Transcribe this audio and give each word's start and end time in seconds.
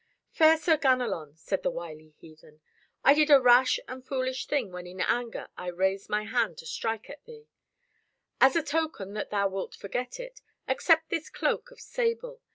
"Fair 0.31 0.57
Sir 0.57 0.77
Ganelon," 0.77 1.37
said 1.37 1.61
the 1.61 1.69
wily 1.69 2.15
heathen, 2.17 2.59
"I 3.03 3.13
did 3.13 3.29
a 3.29 3.39
rash 3.39 3.79
and 3.87 4.03
foolish 4.03 4.47
thing 4.47 4.71
when 4.71 4.87
in 4.87 4.99
anger 4.99 5.49
I 5.55 5.67
raised 5.67 6.09
my 6.09 6.23
hand 6.23 6.57
to 6.57 6.65
strike 6.65 7.07
at 7.07 7.23
thee. 7.25 7.45
As 8.39 8.55
a 8.55 8.63
token 8.63 9.13
that 9.13 9.29
thou 9.29 9.47
wilt 9.47 9.75
forget 9.75 10.19
it, 10.19 10.41
accept 10.67 11.09
this 11.11 11.29
cloak 11.29 11.69
of 11.69 11.79
sable. 11.79 12.41